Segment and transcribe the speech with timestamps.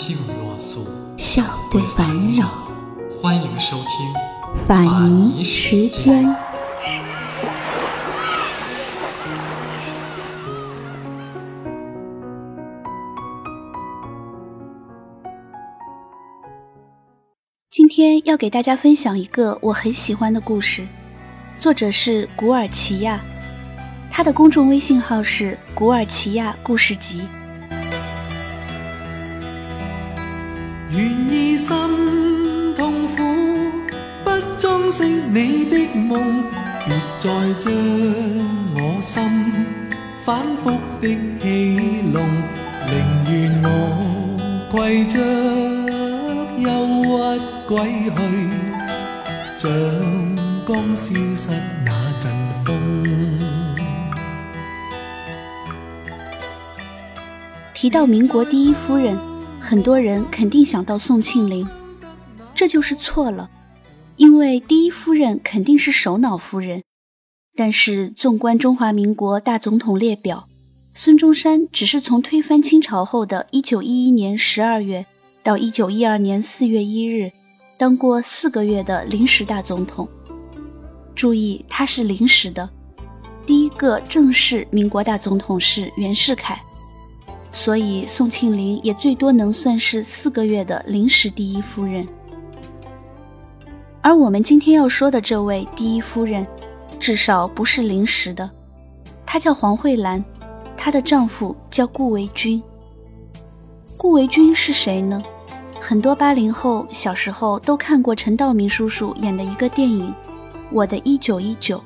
[0.00, 0.86] 静若素，
[1.16, 1.42] 笑
[1.72, 2.48] 对烦扰。
[3.10, 6.24] 欢迎收听法尼时间。
[17.68, 20.86] 今天要给大家分享一个我很喜欢的故事。
[21.58, 23.18] 作者是古尔奇亚，
[24.12, 27.20] 他的公众微信号是“古尔奇亚故事集”。
[30.90, 31.76] 愿意心
[32.74, 33.22] 痛苦，
[34.24, 36.42] 不装饰你的梦，
[36.84, 37.72] 别再将
[38.74, 39.22] 我心
[40.24, 41.08] 反复的
[41.40, 42.22] 戏弄，
[42.86, 42.92] 宁
[43.30, 43.66] 愿我
[44.70, 45.18] 携着
[46.58, 46.66] 忧
[47.04, 48.18] 郁归去，
[49.58, 49.68] 像。
[50.68, 51.48] 刚消失
[51.82, 51.90] 那
[52.20, 52.30] 阵
[52.62, 53.40] 风。
[57.72, 59.18] 提到民国第一夫人，
[59.68, 61.68] 很多人肯定想到宋庆龄，
[62.54, 63.50] 这就是错了，
[64.16, 66.82] 因为第一夫人肯定是首脑夫人。
[67.54, 70.48] 但是纵观中华民国大总统列表，
[70.94, 75.04] 孙中山只是从推翻清朝后的一九一一年十二月
[75.42, 77.30] 到一九一二年四月一日，
[77.76, 80.08] 当过四个月的临时大总统。
[81.14, 82.66] 注意，他是临时的。
[83.44, 86.58] 第一个正式民国大总统是袁世凯，
[87.58, 92.06] 所以宋庆龄也最多能算是四个月的临时第一夫人。
[94.00, 96.46] 而我们今天要说的这位第一夫人，
[97.00, 98.48] 至少不是临时的。
[99.26, 100.24] 她叫黄慧兰，
[100.76, 102.62] 她的丈夫叫顾维钧。
[103.96, 105.20] 顾维钧是谁呢？
[105.80, 110.14] 很多八零后小时候都看过陈道明叔叔演的一个电影。
[110.70, 111.82] 我的一九一九，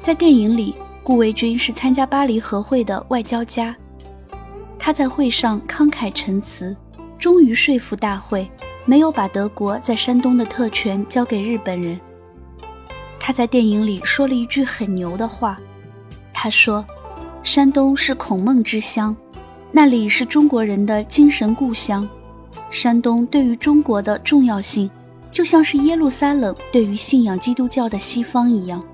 [0.00, 3.74] 在电影里，顾维钧是参加巴黎和会的外交家。
[4.84, 6.76] 他在会上慷慨陈词，
[7.16, 8.50] 终于说服大会，
[8.84, 12.00] 没有把德国在山东的特权交给日本人。
[13.20, 15.56] 他在电影里说了一句很牛的话，
[16.34, 16.84] 他说
[17.44, 19.14] ：“山东是孔孟之乡，
[19.70, 22.08] 那里是中国人的精神故乡，
[22.68, 24.90] 山东对于中国的重要性。”
[25.30, 28.84] 就像是耶路撒冷对于信仰基督教的西方一样，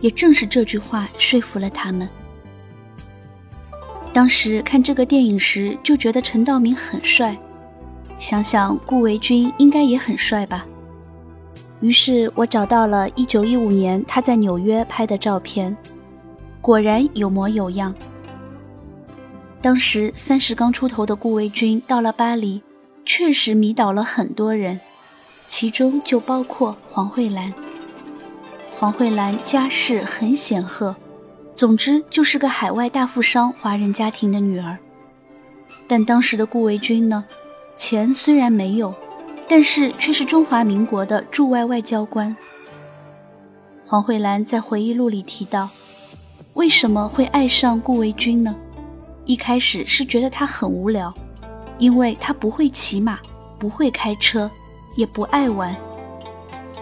[0.00, 2.08] 也正是这句话说服了他们。
[4.14, 7.36] 当时看这个电影时就觉得陈道明很帅，
[8.20, 10.64] 想想顾维钧应该也很帅吧。
[11.80, 15.76] 于是我找到了1915年他在纽约拍的照片，
[16.60, 17.92] 果然有模有样。
[19.60, 22.62] 当时三十刚出头的顾维钧到了巴黎，
[23.04, 24.78] 确实迷倒了很多人。
[25.48, 27.52] 其中就包括黄慧兰。
[28.76, 30.94] 黄慧兰家世很显赫，
[31.56, 34.76] 总之就是个海外大富商华人家庭的女儿。
[35.86, 37.24] 但当时的顾维钧呢，
[37.76, 38.94] 钱虽然没有，
[39.48, 42.36] 但是却是中华民国的驻外外交官。
[43.86, 45.68] 黄慧兰在回忆录里提到，
[46.54, 48.54] 为什么会爱上顾维钧呢？
[49.24, 51.12] 一开始是觉得他很无聊，
[51.78, 53.18] 因为他不会骑马，
[53.58, 54.50] 不会开车。
[54.96, 55.74] 也不爱玩，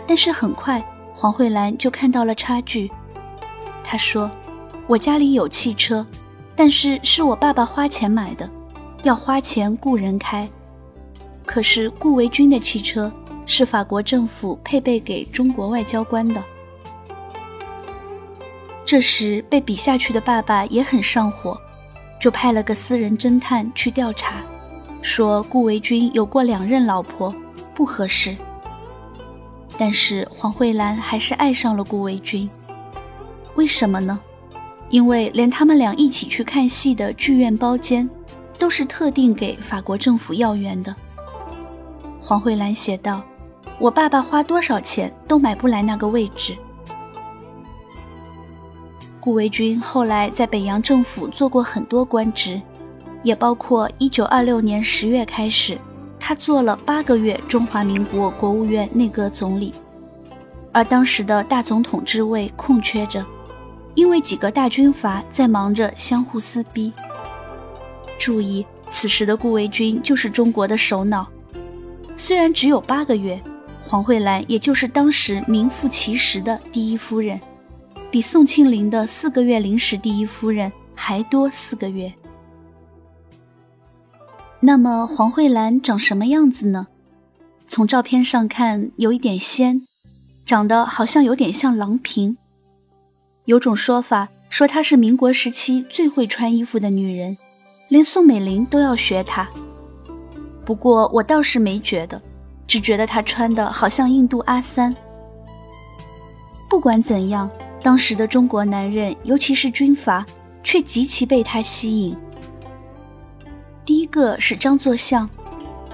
[0.07, 0.85] 但是很快
[1.17, 2.91] 黄慧兰就看到了差距。
[3.83, 4.31] 她说
[4.93, 6.07] ：“我家里有汽车，
[6.55, 8.47] 但是是我爸爸花钱买的，
[9.05, 10.47] 要花钱雇人开。
[11.47, 13.11] 可是顾维钧的汽车
[13.47, 16.45] 是法国政府配备给中国外交官的。”
[18.85, 21.59] 这时被比下去的爸爸也很上火，
[22.21, 24.43] 就派了个私人侦探去调查，
[25.01, 27.35] 说顾维钧有过两任老婆。
[27.75, 28.37] 不合适，
[29.79, 32.51] 但是黄慧兰还是爱上了顾维钧。
[33.55, 34.21] 为什么呢？
[34.93, 38.09] 因为连他们俩一起去看戏的剧院包间，
[38.59, 40.95] 都是特定给法国政府要员的。
[42.21, 43.23] 黄慧兰写道
[43.81, 46.55] ：“我爸爸花多少钱都买不来那个位置。”
[49.19, 52.61] 顾维钧后来在北洋政府做过很多官职，
[53.23, 55.79] 也包括1926年10月开始。
[56.21, 59.73] 他做了八个月中华民国国务院内阁总理，
[60.71, 63.25] 而当时的大总统之位空缺着，
[63.95, 66.93] 因为几个大军阀在忙着相互撕逼。
[68.19, 71.27] 注意，此时的顾维钧就是中国的首脑。
[72.17, 73.43] 虽然只有八个月，
[73.85, 77.41] 黄慧兰也就是当时名副其实的第一夫人，
[78.11, 82.13] 比宋庆龄的四个月临时第一夫人还多四个月。
[84.61, 86.87] 那么黄慧兰长什么样子呢？
[87.67, 89.83] 从照片上看，有一点仙，
[90.47, 92.37] 长得好像有点像郎平。
[93.45, 97.37] 有种说法说她是民国时期最会穿衣服的女人，
[97.89, 99.49] 连宋美龄都要学她。
[100.65, 102.21] 不过我倒是没觉得，
[102.69, 104.95] 只觉得她穿的好像印度阿三。
[106.71, 107.51] 不管怎样，
[107.83, 110.25] 当时的中国男人，尤其是军阀，
[110.63, 112.17] 却极其被她吸引。
[113.85, 115.29] 第一个是张作相，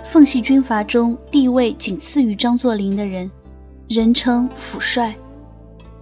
[0.04, 3.30] 奉系军阀中地位仅次于张作霖的人，
[3.88, 5.16] 人称府帅。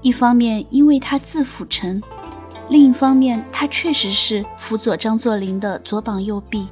[0.03, 2.01] 一方面因为他字辅臣，
[2.69, 6.69] 另一方面他确实是辅佐张作霖的左膀右臂。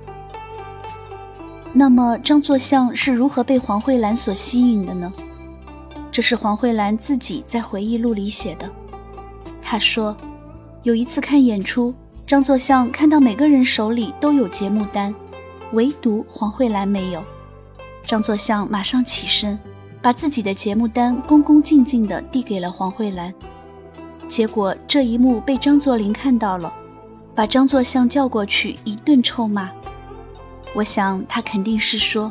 [1.72, 5.12] 那么张作相是如何被黄慧兰所吸引的呢？
[6.12, 8.70] 这是黄慧兰自己在回忆录里写的。
[9.60, 10.16] 她说，
[10.84, 11.92] 有一次看演出，
[12.26, 15.12] 张作相看到每个人手里都有节目单，
[15.72, 17.24] 唯独黄慧兰没有。
[18.06, 19.58] 张作相马上起身。
[20.04, 23.32] 把自己的节目单恭恭敬敬地递给了黄慧兰，
[24.28, 26.70] 结果这一幕被张作霖看到了，
[27.34, 29.70] 把张作相叫过去一顿臭骂。
[30.74, 32.30] 我想他肯定是说：“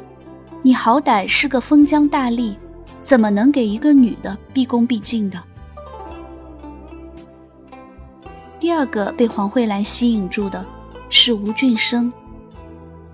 [0.62, 2.56] 你好歹是个封疆大吏，
[3.04, 5.42] 怎么能给一个女的毕恭毕敬的？”
[8.60, 10.64] 第二个被黄慧兰吸引住的
[11.10, 12.14] 是吴俊升。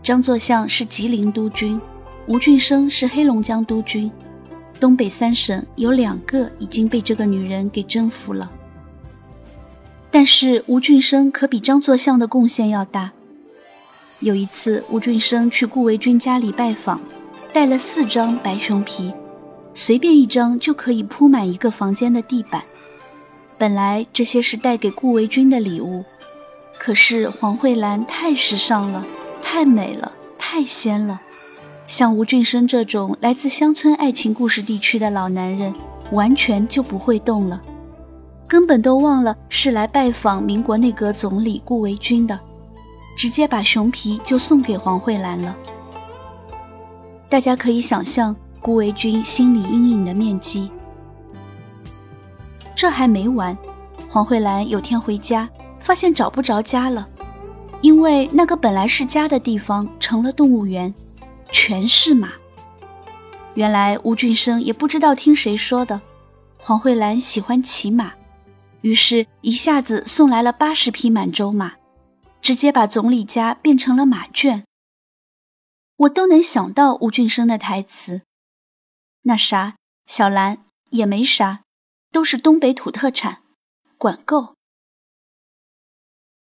[0.03, 1.79] 张作相是吉林督军，
[2.27, 4.11] 吴俊升是黑龙江督军。
[4.79, 8.49] 东北三省有两个已经被这个女人给征服了，
[10.09, 13.11] 但是吴俊升可比张作相的贡献要大。
[14.21, 16.99] 有一次，吴俊升去顾维钧家里拜访，
[17.53, 19.13] 带了四张白熊皮，
[19.73, 22.63] 随便一张就可以铺满一个房间的地板。
[23.57, 26.03] 本来这些是带给顾维钧的礼物，
[26.77, 29.05] 可是黄慧兰太时尚了，
[29.41, 31.21] 太美了，太仙了。
[31.89, 35.74] 像吴俊生这种来自乡村爱情故事地区的老男人，
[36.12, 37.59] 完全就不会动了，
[38.47, 42.39] 根本都忘了是来拜访民国内阁总理顾维钧的，
[43.18, 45.57] 直接把熊皮就送给黄慧兰了。
[47.27, 50.69] 大家可以想象顾维钧心理阴影的面积。
[52.75, 53.57] 这还没完，
[54.07, 55.50] 黄慧兰有天回家，
[55.80, 57.09] 发现找不着家了，
[57.81, 60.94] 因为那个本来是家的地方成了动物园。
[61.51, 62.33] 全是马。
[63.55, 66.01] 原来吴俊生也不知道听谁说的，
[66.57, 68.13] 黄慧兰喜欢骑马，
[68.81, 71.75] 于是一下子送来了八十匹满洲马，
[72.41, 74.63] 直接把总理家变成了马圈。
[75.97, 78.21] 我都能想到吴俊生的台词
[79.23, 79.75] ：“那啥，
[80.05, 81.63] 小兰也没啥，
[82.11, 83.41] 都是东北土特产，
[83.97, 84.55] 管够。”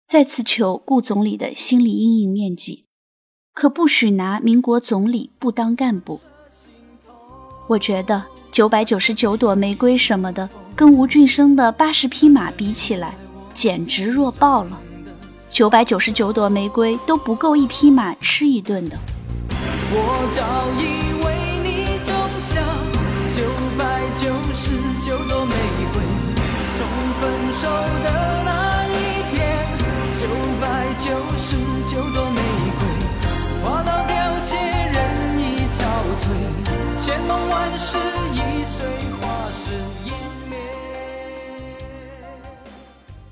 [0.07, 2.85] 再次求顾总理的心理阴影面积。
[3.53, 6.19] 可不许拿民国总理不当干部。
[7.67, 8.21] 我觉得
[8.51, 13.13] 九百九十九朵玫瑰什么的，跟吴俊生的八十匹马比起来，
[13.53, 14.79] 简直弱爆了。
[15.51, 18.97] 九百九十九朵玫瑰都不够一匹马吃一顿的。
[19.91, 20.41] 我早
[20.81, 22.59] 已为你种下
[23.29, 23.43] 九
[23.77, 24.73] 百九十
[25.05, 25.53] 九朵玫
[25.93, 26.01] 瑰，
[26.73, 26.87] 从
[27.21, 27.69] 分手
[28.03, 28.42] 的
[37.05, 37.97] 千梦万世
[38.31, 38.85] 易碎，
[39.19, 39.71] 花事
[40.05, 40.13] 湮
[40.49, 40.57] 灭。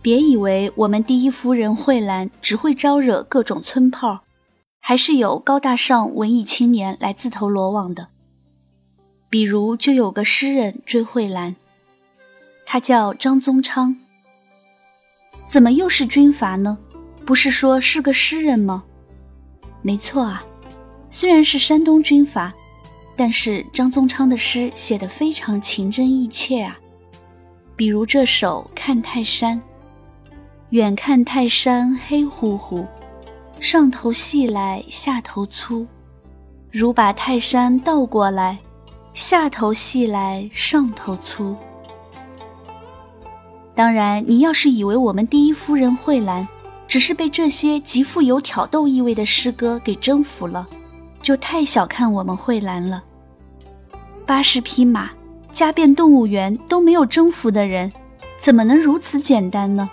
[0.02, 4.24] 别以为我们第一夫人慧兰只会招惹各种村炮，
[4.82, 8.10] 还是有高大上文艺青年来自投罗网的。
[9.30, 11.56] 比如，就有个诗人追慧兰，
[12.66, 13.96] 他叫张宗昌。
[15.48, 16.78] 怎么又是军阀呢？
[17.26, 18.84] 不是说是个诗人吗？
[19.82, 20.44] 没错啊，
[21.10, 22.54] 虽然是山东军阀，
[23.22, 26.76] 但是张宗昌的诗写得非常情真意切啊。
[27.76, 29.62] 比如这首《看泰山》：
[30.72, 32.84] 远看泰山黑乎乎，
[33.60, 35.86] 上头细来下头粗。
[36.72, 38.58] 如把泰山倒过来，
[39.14, 41.56] 下头细来上头粗。
[43.76, 46.48] 当然，你要是以为我们第一夫人慧兰。
[46.88, 50.68] 只是被这些极富有挑逗意味的诗歌给征服了，
[51.22, 53.04] 就太小看我们慧兰了。
[54.26, 55.10] 八十匹马，
[55.52, 57.92] 家变动物园都没有征服的人，
[58.40, 59.90] 怎么能如此简单呢？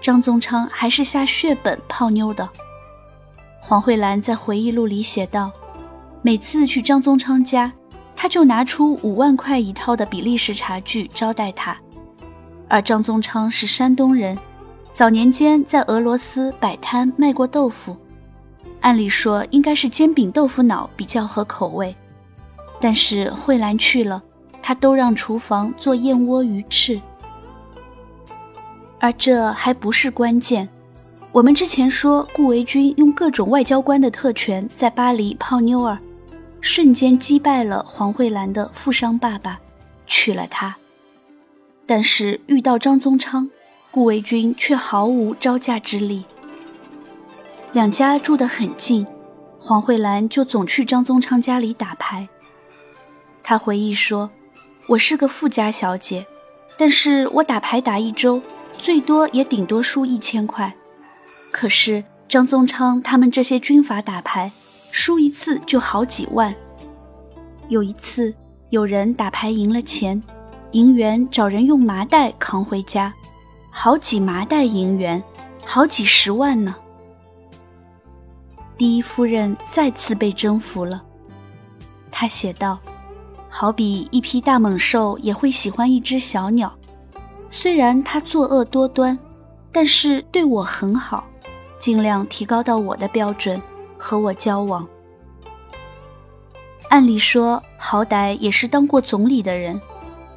[0.00, 2.48] 张宗昌还是下血本泡妞的。
[3.60, 5.50] 黄慧兰在回忆录里写道
[6.22, 7.70] ：“每次去张宗昌家，
[8.16, 11.76] 他就拿出五万块一套的比利时茶具招待他。
[12.68, 14.38] 而张宗昌是山东人，
[14.92, 17.94] 早年间在俄罗斯摆摊卖过豆腐，
[18.80, 21.94] 按理说应该是煎饼豆腐脑比较合口味，
[22.80, 24.22] 但是慧兰去了，
[24.62, 27.00] 他都让厨房做燕窝鱼翅。
[29.00, 30.68] 而这还不是关键。”
[31.30, 35.98] 我们之前说，顾维钧用各种外交官的特权在巴黎泡妞儿，
[36.60, 39.60] 瞬间击败了黄慧兰的富商爸爸，
[40.06, 40.74] 娶了她。
[41.86, 43.48] 但是遇到张宗昌，
[43.90, 46.24] 顾维钧却毫无招架之力。
[47.72, 49.06] 两家住得很近，
[49.60, 52.26] 黄慧兰就总去张宗昌家里打牌。
[53.48, 54.28] 他回忆说
[54.88, 56.26] ：“我是个富家小姐，
[56.76, 58.42] 但是我打牌打一周，
[58.76, 60.70] 最多也顶多输一千块。”
[61.50, 64.52] 可是张宗昌他们这些军阀打牌，
[64.90, 66.54] 输一次就好几万。
[67.68, 68.34] 有一次，
[68.68, 70.22] 有人打牌赢了钱，
[70.72, 73.14] 银元找人用麻袋扛回家，
[73.70, 75.24] 好几麻袋银元，
[75.64, 76.76] 好几十万呢。
[78.76, 81.02] 第一夫人再次被征服了。
[82.10, 82.78] 她写道
[83.48, 86.72] ：“好比一匹大猛兽也会喜欢一只小鸟，
[87.50, 89.18] 虽然它作恶多端，
[89.72, 91.24] 但是对我很好。”
[91.78, 93.62] 尽量提高到我的标准，
[93.96, 94.86] 和我交往。
[96.88, 99.80] 按理说，好歹也是当过总理的人，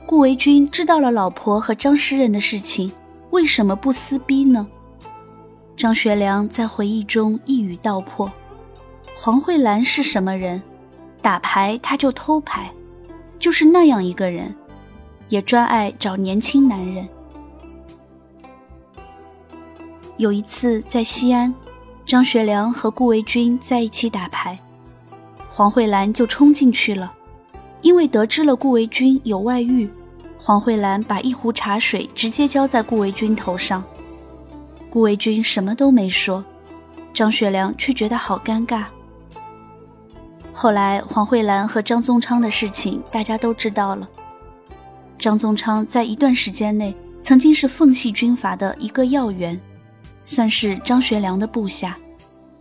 [0.06, 2.92] 顾维钧知道了老婆和张诗人的事情，
[3.32, 4.68] 为什么不撕逼呢？
[5.76, 8.32] 张学良在回忆中一语道破：
[9.18, 10.62] 黄慧兰是什么人？
[11.24, 12.72] 打牌他就偷牌，
[13.42, 14.56] 就是那样一个人，
[15.28, 17.06] 也专爱找年轻男人。
[20.18, 21.52] 有一次在西安，
[22.06, 24.58] 张学良和顾维钧在一起打牌，
[25.52, 27.12] 黄慧兰就冲进去了。
[27.82, 29.90] 因为得知了顾维钧有外遇，
[30.38, 33.84] 黄慧兰把一壶茶水直接浇在顾维钧头上。
[34.92, 36.46] 顾维钧什么都没说，
[37.12, 38.84] 张学良却觉得好尴尬。
[40.62, 44.08] 后来黄慧兰和张宗昌的事情大家都知道了。
[45.18, 49.60] 张宗昌在一段时间内曾经是奉系军阀的一个要员。
[50.24, 51.98] 算是张学良的部下，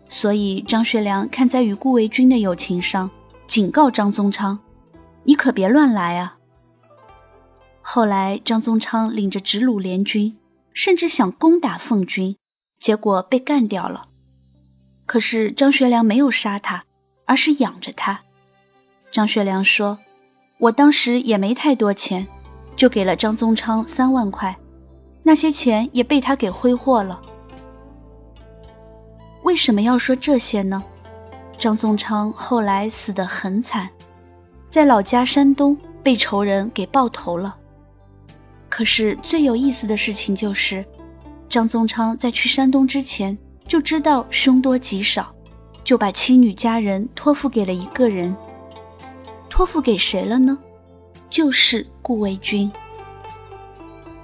[0.09, 3.11] 所以张学良看在与顾维钧的友情上，
[3.47, 4.59] 警告张宗昌
[5.25, 6.38] ：“你可别乱来啊！”
[7.83, 10.38] 后来张宗昌领着直鲁联军，
[10.73, 12.35] 甚至想攻打奉军，
[12.80, 14.07] 结果被干掉了。
[15.04, 16.85] 可是张学良没有杀他，
[17.30, 18.20] 而是养着他。
[19.12, 19.96] 张学良说
[20.58, 22.26] ：“我当时也没太多钱，
[22.75, 24.56] 就给了张宗昌三万块，
[25.22, 27.20] 那些钱也被他给挥霍了。”
[29.44, 30.82] 为什么要说这些呢？
[31.56, 33.88] 张宗昌后来死得很惨，
[34.68, 37.56] 在老家山东被仇人给爆头了。
[38.68, 40.84] 可是最有意思的事情就是，
[41.49, 45.32] 张宗昌在去山东之前就知道凶多吉少，
[45.90, 48.37] 就把妻女家人托付给了一个人。
[49.49, 50.56] 托付给谁了呢？
[51.28, 52.70] 就是顾维钧。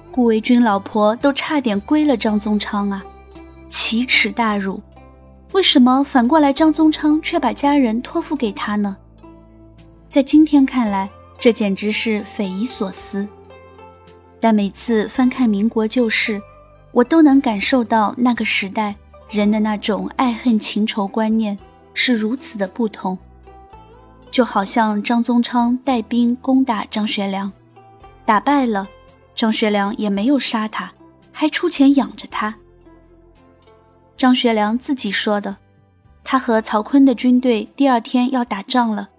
[0.09, 3.03] 顾维钧老婆都差点归了张宗昌啊，
[3.67, 4.81] 奇耻大辱！
[5.51, 8.95] 为什么反过来张宗昌却把家人托付给他呢？
[10.07, 13.27] 在今天看来，这简直是匪夷所思。
[14.39, 16.41] 但每次翻看民国旧事，
[16.93, 18.95] 我都能感受到那个时代
[19.29, 21.57] 人的那种爱恨情仇观念
[21.93, 23.17] 是如此的不同。
[24.29, 27.51] 就好像张宗昌带兵攻打张学良，
[28.25, 28.87] 打败了，
[29.33, 30.91] 张学良也没有杀他，
[31.31, 32.55] 还出钱养着他。
[34.17, 35.57] 张学良自己说的，
[36.23, 39.09] 他和曹锟的军队第二天要打仗了，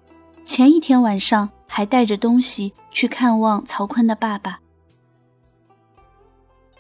[0.44, 4.60] 前一天晚上还带着东西去看望曹锟的爸爸。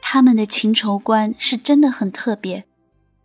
[0.02, 2.64] 他们的情仇观是真的很特别，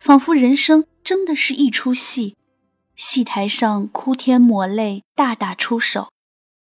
[0.04, 2.36] 仿佛人生真的是一出戏，
[2.94, 6.10] 戏台上哭天抹泪，大打出手，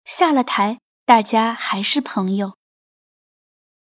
[0.06, 2.54] 下了台大家还是朋友，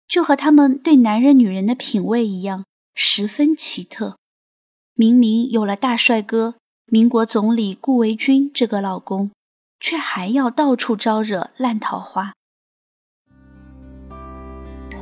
[0.07, 2.63] 就和他们对男人女人的品味一样，
[2.95, 4.17] 十分奇特。
[4.93, 9.31] 明明有了大帅哥民国总理顾维钧这个老公，
[9.77, 12.31] 却还要到处招惹烂桃花。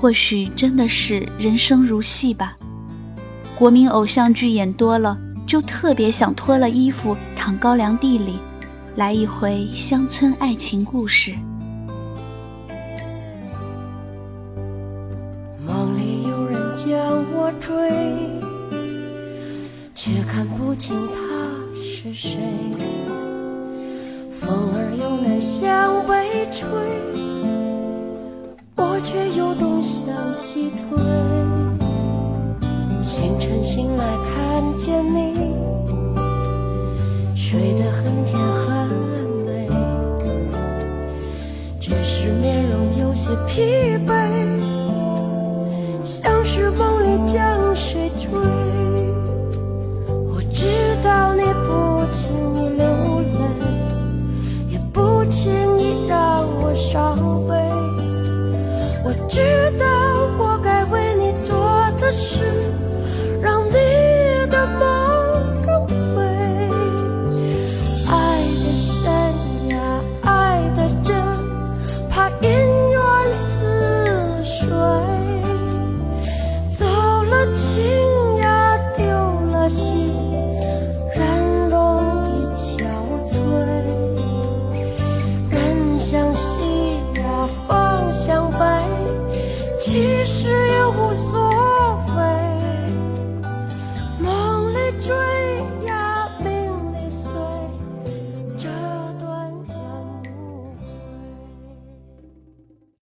[0.02, 2.58] 或许真的是人生如戏吧。
[3.62, 5.16] 国民偶像剧演多了，
[5.46, 8.40] 就特别想脱了衣服躺高粱地里，
[8.96, 11.36] 来一回乡村爱情故事。
[15.64, 16.92] 梦里有人将
[17.36, 17.72] 我追。
[19.94, 21.22] 却看不清他。
[21.80, 22.40] 是谁？
[24.32, 26.68] 风儿又南向北吹，
[28.76, 31.51] 我却又东向西退。
[33.22, 35.54] 清晨醒来看见你
[37.36, 38.90] 睡得很甜很
[39.46, 39.70] 美
[41.80, 43.62] 只是面容有些疲
[44.08, 44.21] 惫。